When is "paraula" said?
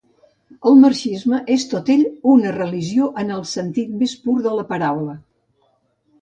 4.73-5.15